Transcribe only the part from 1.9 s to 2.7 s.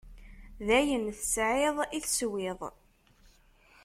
i teswiḍ.